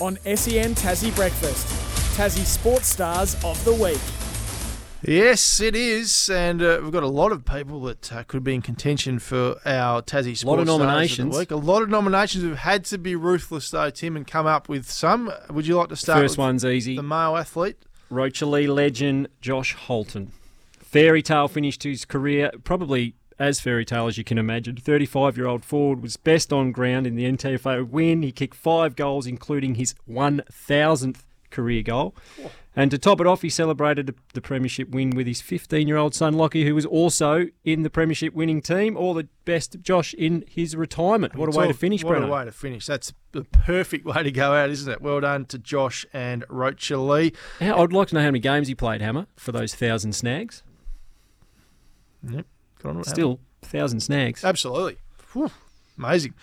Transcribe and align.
on 0.00 0.16
SEN 0.24 0.74
Tassie 0.74 1.14
Breakfast. 1.14 1.66
Tassie 2.16 2.44
Sports 2.44 2.88
Stars 2.88 3.34
of 3.44 3.62
the 3.64 3.72
Week. 3.72 4.00
Yes, 5.02 5.60
it 5.60 5.76
is, 5.76 6.30
and 6.30 6.62
uh, 6.62 6.80
we've 6.82 6.90
got 6.90 7.02
a 7.02 7.08
lot 7.08 7.30
of 7.30 7.44
people 7.44 7.80
that 7.82 8.12
uh, 8.12 8.22
could 8.24 8.42
be 8.42 8.54
in 8.54 8.62
contention 8.62 9.18
for 9.18 9.56
our 9.64 10.02
Tassie 10.02 10.36
Sports 10.36 10.44
lot 10.44 10.58
of 10.58 10.66
Stars 10.66 10.78
nominations. 10.80 11.34
the 11.34 11.38
week. 11.38 11.50
A 11.50 11.56
lot 11.56 11.82
of 11.82 11.90
nominations. 11.90 12.44
We've 12.44 12.56
had 12.56 12.84
to 12.86 12.98
be 12.98 13.14
ruthless 13.14 13.70
though, 13.70 13.90
Tim, 13.90 14.16
and 14.16 14.26
come 14.26 14.46
up 14.46 14.68
with 14.68 14.90
some. 14.90 15.30
Would 15.50 15.66
you 15.66 15.76
like 15.76 15.90
to 15.90 15.96
start? 15.96 16.20
First 16.20 16.32
with 16.32 16.38
one's 16.38 16.64
easy. 16.64 16.96
the 16.96 17.02
male 17.02 17.36
athlete. 17.36 17.76
Rocherlea 18.10 18.72
legend 18.72 19.28
Josh 19.40 19.74
Holton. 19.74 20.32
Fairy 20.78 21.22
tale 21.22 21.48
finished 21.48 21.82
his 21.82 22.04
career 22.04 22.50
probably 22.64 23.14
as 23.38 23.60
fairy 23.60 23.84
tale 23.84 24.06
as 24.06 24.16
you 24.18 24.24
can 24.24 24.38
imagine. 24.38 24.76
35 24.76 25.36
year 25.36 25.46
old 25.46 25.64
Ford 25.64 26.00
was 26.02 26.16
best 26.16 26.52
on 26.52 26.72
ground 26.72 27.06
in 27.06 27.16
the 27.16 27.24
NTFA 27.24 27.88
win. 27.88 28.22
He 28.22 28.32
kicked 28.32 28.54
five 28.56 28.96
goals, 28.96 29.26
including 29.26 29.74
his 29.76 29.94
1000th 30.08 31.22
career 31.50 31.82
goal. 31.82 32.14
Oh. 32.42 32.50
And 32.78 32.90
to 32.90 32.98
top 32.98 33.22
it 33.22 33.26
off, 33.26 33.40
he 33.40 33.48
celebrated 33.48 34.14
the 34.34 34.40
Premiership 34.42 34.90
win 34.90 35.10
with 35.10 35.26
his 35.26 35.40
15 35.40 35.88
year 35.88 35.96
old 35.96 36.14
son 36.14 36.34
Lockie, 36.34 36.66
who 36.66 36.74
was 36.74 36.84
also 36.84 37.46
in 37.64 37.82
the 37.84 37.88
Premiership 37.88 38.34
winning 38.34 38.60
team. 38.60 38.98
All 38.98 39.14
the 39.14 39.28
best, 39.46 39.80
Josh, 39.80 40.12
in 40.12 40.44
his 40.46 40.76
retirement. 40.76 41.34
What 41.36 41.48
a 41.54 41.56
way 41.56 41.64
all- 41.66 41.72
to 41.72 41.78
finish, 41.78 42.04
What 42.04 42.18
Breno. 42.18 42.26
a 42.28 42.30
way 42.30 42.44
to 42.44 42.52
finish. 42.52 42.84
That's 42.84 43.14
the 43.32 43.44
perfect 43.44 44.04
way 44.04 44.22
to 44.22 44.30
go 44.30 44.52
out, 44.52 44.68
isn't 44.68 44.92
it? 44.92 45.00
Well 45.00 45.20
done 45.20 45.46
to 45.46 45.58
Josh 45.58 46.04
and 46.12 46.44
Rocherlea. 46.48 47.34
I'd 47.62 47.92
like 47.94 48.08
to 48.08 48.14
know 48.14 48.20
how 48.20 48.26
many 48.26 48.40
games 48.40 48.68
he 48.68 48.74
played, 48.74 49.00
Hammer, 49.00 49.26
for 49.36 49.52
those 49.52 49.74
thousand 49.74 50.12
snags. 50.14 50.62
Yep. 52.28 52.44
Good 52.80 52.88
on 52.88 52.96
him. 52.96 53.04
Still, 53.04 53.40
thousand 53.62 54.00
snags. 54.00 54.44
Absolutely. 54.44 54.98
Whew. 55.32 55.50
Amazing. 55.98 56.34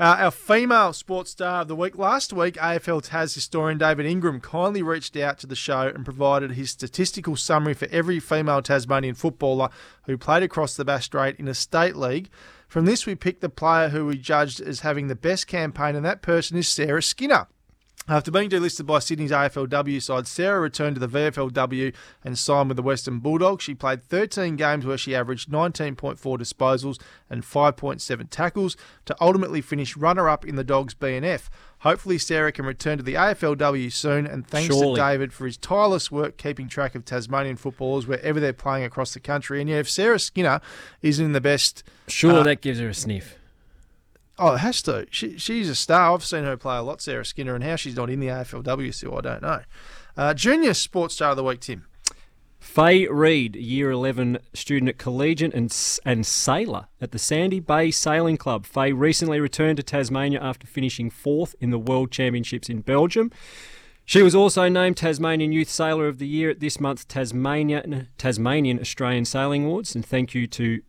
Uh, 0.00 0.16
our 0.18 0.30
female 0.30 0.92
sports 0.92 1.30
star 1.30 1.62
of 1.62 1.68
the 1.68 1.76
week 1.76 1.96
last 1.96 2.32
week, 2.32 2.54
AFL 2.54 3.02
Tas 3.02 3.34
historian 3.34 3.78
David 3.78 4.06
Ingram 4.06 4.40
kindly 4.40 4.82
reached 4.82 5.16
out 5.16 5.38
to 5.38 5.46
the 5.46 5.54
show 5.54 5.92
and 5.94 6.04
provided 6.04 6.52
his 6.52 6.70
statistical 6.70 7.36
summary 7.36 7.74
for 7.74 7.86
every 7.90 8.18
female 8.18 8.62
Tasmanian 8.62 9.14
footballer 9.14 9.68
who 10.06 10.18
played 10.18 10.42
across 10.42 10.74
the 10.74 10.84
Bass 10.84 11.04
Strait 11.04 11.36
in 11.38 11.46
a 11.46 11.54
state 11.54 11.94
league. 11.94 12.30
From 12.66 12.86
this, 12.86 13.04
we 13.06 13.14
picked 13.14 13.42
the 13.42 13.48
player 13.50 13.90
who 13.90 14.06
we 14.06 14.16
judged 14.16 14.60
as 14.60 14.80
having 14.80 15.08
the 15.08 15.14
best 15.14 15.46
campaign, 15.46 15.94
and 15.94 16.04
that 16.06 16.22
person 16.22 16.56
is 16.56 16.66
Sarah 16.66 17.02
Skinner. 17.02 17.46
After 18.08 18.32
being 18.32 18.50
delisted 18.50 18.84
by 18.86 18.98
Sydney's 18.98 19.30
AFLW 19.30 20.02
side, 20.02 20.26
Sarah 20.26 20.60
returned 20.60 20.96
to 20.96 21.06
the 21.06 21.06
VFLW 21.06 21.94
and 22.24 22.36
signed 22.36 22.68
with 22.68 22.76
the 22.76 22.82
Western 22.82 23.20
Bulldogs. 23.20 23.62
She 23.62 23.74
played 23.74 24.02
13 24.02 24.56
games 24.56 24.84
where 24.84 24.98
she 24.98 25.14
averaged 25.14 25.48
19.4 25.50 26.18
disposals 26.18 27.00
and 27.30 27.44
5.7 27.44 28.28
tackles 28.28 28.76
to 29.04 29.14
ultimately 29.20 29.60
finish 29.60 29.96
runner 29.96 30.28
up 30.28 30.44
in 30.44 30.56
the 30.56 30.64
Dogs 30.64 30.94
BNF. 30.94 31.48
Hopefully, 31.80 32.18
Sarah 32.18 32.50
can 32.50 32.64
return 32.66 32.98
to 32.98 33.04
the 33.04 33.14
AFLW 33.14 33.92
soon, 33.92 34.26
and 34.26 34.46
thanks 34.46 34.74
Surely. 34.74 34.96
to 34.96 35.00
David 35.00 35.32
for 35.32 35.46
his 35.46 35.56
tireless 35.56 36.10
work 36.10 36.36
keeping 36.36 36.68
track 36.68 36.96
of 36.96 37.04
Tasmanian 37.04 37.56
footballers 37.56 38.08
wherever 38.08 38.40
they're 38.40 38.52
playing 38.52 38.84
across 38.84 39.14
the 39.14 39.20
country. 39.20 39.60
And 39.60 39.70
yeah, 39.70 39.76
if 39.78 39.88
Sarah 39.88 40.18
Skinner 40.18 40.60
isn't 41.02 41.24
in 41.24 41.32
the 41.32 41.40
best 41.40 41.84
Sure, 42.08 42.40
Uh, 42.40 42.42
that 42.42 42.60
gives 42.62 42.80
her 42.80 42.88
a 42.88 42.94
sniff. 42.94 43.36
Oh, 44.44 44.54
it 44.54 44.58
has 44.58 44.82
to. 44.82 45.06
She, 45.08 45.38
she's 45.38 45.68
a 45.68 45.74
star. 45.76 46.12
I've 46.12 46.24
seen 46.24 46.42
her 46.42 46.56
play 46.56 46.76
a 46.76 46.82
lot, 46.82 47.00
Sarah 47.00 47.24
Skinner, 47.24 47.54
and 47.54 47.62
how 47.62 47.76
she's 47.76 47.94
not 47.94 48.10
in 48.10 48.18
the 48.18 48.26
AFLW 48.26 48.92
still, 48.92 49.16
I 49.16 49.20
don't 49.20 49.42
know. 49.42 49.60
Uh, 50.16 50.34
junior 50.34 50.74
Sports 50.74 51.14
Star 51.14 51.30
of 51.30 51.36
the 51.36 51.44
Week, 51.44 51.60
Tim. 51.60 51.86
Faye 52.58 53.06
Reid, 53.06 53.54
Year 53.54 53.92
11 53.92 54.38
student 54.52 54.88
at 54.88 54.98
Collegiate 54.98 55.54
and, 55.54 55.72
and 56.04 56.26
sailor 56.26 56.88
at 57.00 57.12
the 57.12 57.20
Sandy 57.20 57.60
Bay 57.60 57.92
Sailing 57.92 58.36
Club. 58.36 58.66
Faye 58.66 58.90
recently 58.90 59.38
returned 59.38 59.76
to 59.76 59.84
Tasmania 59.84 60.40
after 60.42 60.66
finishing 60.66 61.08
fourth 61.08 61.54
in 61.60 61.70
the 61.70 61.78
World 61.78 62.10
Championships 62.10 62.68
in 62.68 62.80
Belgium. 62.80 63.30
She 64.04 64.22
was 64.22 64.34
also 64.34 64.68
named 64.68 64.96
Tasmanian 64.96 65.52
Youth 65.52 65.70
Sailor 65.70 66.08
of 66.08 66.18
the 66.18 66.26
Year 66.26 66.50
at 66.50 66.58
this 66.58 66.80
month's 66.80 67.04
Tasmanian, 67.04 68.08
Tasmanian 68.18 68.80
Australian 68.80 69.24
Sailing 69.24 69.66
Awards. 69.66 69.94
And 69.94 70.04
thank 70.04 70.34
you 70.34 70.48
to 70.48 70.82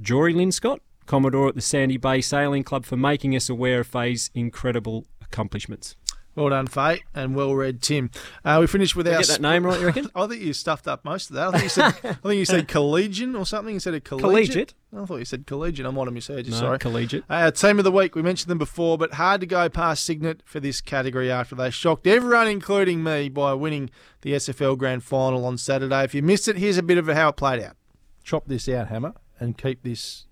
Jory 0.00 0.32
Linscott, 0.32 0.78
Commodore 1.10 1.48
at 1.48 1.56
the 1.56 1.60
Sandy 1.60 1.96
Bay 1.96 2.20
Sailing 2.20 2.62
Club, 2.62 2.84
for 2.84 2.96
making 2.96 3.34
us 3.34 3.48
aware 3.48 3.80
of 3.80 3.88
Faye's 3.88 4.30
incredible 4.32 5.06
accomplishments. 5.20 5.96
Well 6.36 6.50
done, 6.50 6.68
Faye, 6.68 7.02
and 7.12 7.34
well 7.34 7.52
read, 7.52 7.82
Tim. 7.82 8.12
Uh, 8.44 8.58
we 8.60 8.68
finished 8.68 8.94
with 8.94 9.06
Did 9.06 9.14
I 9.14 9.16
our. 9.16 9.22
get 9.22 9.28
that 9.30 9.42
name 9.42 9.66
right, 9.66 9.80
you 9.80 9.86
reckon? 9.86 10.08
I 10.14 10.28
think 10.28 10.40
you 10.40 10.52
stuffed 10.52 10.86
up 10.86 11.04
most 11.04 11.30
of 11.30 11.34
that. 11.34 11.48
I 11.48 11.50
think 11.50 11.64
you 11.64 11.68
said. 11.68 11.84
I 12.04 12.12
think 12.12 12.38
you 12.38 12.44
said 12.44 12.68
collegian 12.68 13.34
or 13.34 13.44
something 13.44 13.74
instead 13.74 13.94
of 13.94 14.04
collegiate. 14.04 14.30
Collegiate? 14.30 14.74
I 14.96 15.04
thought 15.04 15.16
you 15.16 15.24
said 15.24 15.48
collegian. 15.48 15.84
I 15.84 15.90
might 15.90 16.04
have 16.04 16.14
misheard 16.14 16.46
you. 16.46 16.52
No, 16.52 16.58
sorry. 16.58 16.78
Collegiate. 16.78 17.24
Uh, 17.28 17.50
team 17.50 17.78
of 17.78 17.84
the 17.84 17.90
week, 17.90 18.14
we 18.14 18.22
mentioned 18.22 18.48
them 18.48 18.58
before, 18.58 18.96
but 18.96 19.14
hard 19.14 19.40
to 19.40 19.48
go 19.48 19.68
past 19.68 20.04
Cygnet 20.04 20.42
for 20.44 20.60
this 20.60 20.80
category 20.80 21.28
after 21.28 21.56
they 21.56 21.70
shocked 21.70 22.06
everyone, 22.06 22.46
including 22.46 23.02
me, 23.02 23.28
by 23.28 23.52
winning 23.52 23.90
the 24.20 24.34
SFL 24.34 24.78
Grand 24.78 25.02
Final 25.02 25.44
on 25.44 25.58
Saturday. 25.58 26.04
If 26.04 26.14
you 26.14 26.22
missed 26.22 26.46
it, 26.46 26.58
here's 26.58 26.78
a 26.78 26.84
bit 26.84 26.98
of 26.98 27.08
how 27.08 27.30
it 27.30 27.36
played 27.36 27.60
out. 27.60 27.74
Chop 28.22 28.46
this 28.46 28.68
out, 28.68 28.86
Hammer, 28.86 29.14
and 29.40 29.58
keep 29.58 29.82
this 29.82 30.26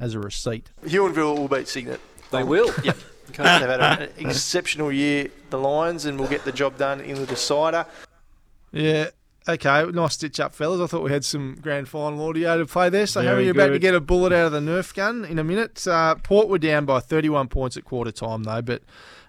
as 0.00 0.14
a 0.14 0.18
receipt. 0.20 0.70
Huonville 0.84 1.36
will 1.38 1.48
beat 1.48 1.68
Cygnet. 1.68 2.00
They 2.30 2.42
will. 2.42 2.72
Yep. 2.84 2.96
They've 3.36 3.46
had 3.46 3.80
an 3.80 4.08
exceptional 4.18 4.90
year, 4.90 5.28
the 5.50 5.58
Lions, 5.58 6.04
and 6.04 6.18
we'll 6.18 6.28
get 6.28 6.44
the 6.44 6.50
job 6.50 6.76
done 6.76 7.00
in 7.00 7.14
the 7.14 7.26
decider. 7.26 7.86
Yeah. 8.72 9.06
Okay, 9.48 9.84
nice 9.86 10.14
stitch 10.14 10.38
up, 10.40 10.52
fellas. 10.54 10.80
I 10.80 10.86
thought 10.86 11.02
we 11.02 11.10
had 11.12 11.24
some 11.24 11.56
grand 11.62 11.88
final 11.88 12.22
audio 12.28 12.58
to 12.58 12.66
play 12.66 12.88
there. 12.90 13.06
So, 13.06 13.22
how 13.22 13.28
are 13.28 13.32
Very 13.34 13.44
you 13.46 13.50
about 13.52 13.68
to 13.68 13.78
get 13.78 13.94
a 13.94 14.00
bullet 14.00 14.32
out 14.32 14.46
of 14.46 14.52
the 14.52 14.60
Nerf 14.60 14.94
gun 14.94 15.24
in 15.24 15.38
a 15.38 15.44
minute? 15.44 15.86
Uh, 15.86 16.16
Port 16.16 16.48
were 16.48 16.58
down 16.58 16.84
by 16.84 17.00
31 17.00 17.48
points 17.48 17.76
at 17.76 17.84
quarter 17.84 18.12
time, 18.12 18.42
though, 18.42 18.60
but 18.62 18.82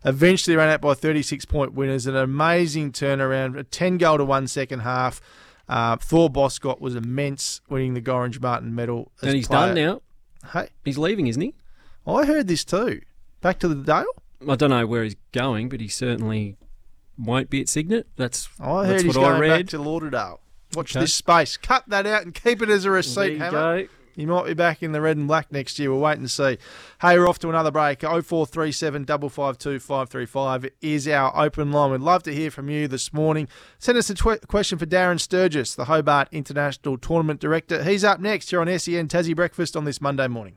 eventually 0.03 0.55
ran 0.57 0.69
out 0.69 0.81
by 0.81 0.93
36 0.95 1.45
point 1.45 1.73
winners. 1.73 2.07
An 2.07 2.15
amazing 2.15 2.91
turnaround, 2.91 3.57
a 3.57 3.63
10 3.63 3.97
goal 3.99 4.17
to 4.17 4.25
one 4.25 4.47
second 4.47 4.79
half. 4.79 5.21
Uh, 5.69 5.95
Thor 5.95 6.29
Boscott 6.29 6.81
was 6.81 6.95
immense, 6.95 7.61
winning 7.69 7.93
the 7.93 8.01
Gorringe 8.01 8.41
Martin 8.41 8.75
medal. 8.75 9.11
as 9.21 9.27
And 9.29 9.35
he's 9.37 9.47
player- 9.47 9.67
done 9.67 9.75
now. 9.75 10.01
Hey, 10.53 10.69
He's 10.85 10.97
leaving, 10.97 11.27
isn't 11.27 11.41
he? 11.41 11.53
I 12.07 12.25
heard 12.25 12.47
this 12.47 12.63
too. 12.63 13.01
Back 13.41 13.59
to 13.59 13.67
the 13.67 13.75
Dale. 13.75 14.05
I 14.49 14.55
don't 14.55 14.69
know 14.71 14.87
where 14.87 15.03
he's 15.03 15.15
going, 15.31 15.69
but 15.69 15.79
he 15.81 15.87
certainly 15.87 16.57
won't 17.17 17.49
be 17.49 17.61
at 17.61 17.69
Cygnet. 17.69 18.07
That's 18.15 18.49
I 18.59 18.87
that's 18.87 18.87
heard 18.87 19.01
he's 19.05 19.15
what 19.17 19.23
I 19.25 19.29
going 19.29 19.41
read. 19.41 19.65
back 19.65 19.67
to 19.71 19.81
Lauderdale. 19.81 20.39
Watch 20.73 20.95
Okay. 20.95 21.01
this 21.03 21.13
space. 21.13 21.57
Cut 21.57 21.83
that 21.87 22.07
out 22.07 22.23
and 22.23 22.33
keep 22.33 22.61
it 22.61 22.69
as 22.69 22.83
a 22.85 22.89
there 22.89 22.93
receipt, 22.93 23.33
you 23.33 23.39
Hammer. 23.39 23.83
go. 23.83 23.87
He 24.15 24.25
might 24.25 24.45
be 24.45 24.53
back 24.53 24.81
in 24.83 24.91
the 24.91 25.01
red 25.01 25.17
and 25.17 25.27
black 25.27 25.51
next 25.51 25.79
year. 25.79 25.91
We'll 25.91 25.99
wait 25.99 26.17
and 26.17 26.29
see. 26.29 26.57
Hey, 27.01 27.17
we're 27.17 27.27
off 27.27 27.39
to 27.39 27.49
another 27.49 27.71
break. 27.71 28.01
0437 28.01 29.05
552 29.05 29.79
535 29.79 30.69
is 30.81 31.07
our 31.07 31.35
open 31.35 31.71
line. 31.71 31.91
We'd 31.91 32.01
love 32.01 32.23
to 32.23 32.33
hear 32.33 32.51
from 32.51 32.69
you 32.69 32.87
this 32.87 33.13
morning. 33.13 33.47
Send 33.79 33.97
us 33.97 34.09
a 34.09 34.15
tw- 34.15 34.47
question 34.47 34.77
for 34.77 34.85
Darren 34.85 35.19
Sturgess, 35.19 35.75
the 35.75 35.85
Hobart 35.85 36.27
International 36.31 36.97
Tournament 36.97 37.39
Director. 37.39 37.83
He's 37.83 38.03
up 38.03 38.19
next 38.19 38.49
here 38.49 38.61
on 38.61 38.67
SEN 38.67 39.07
Tassie 39.07 39.35
Breakfast 39.35 39.77
on 39.77 39.85
this 39.85 40.01
Monday 40.01 40.27
morning. 40.27 40.49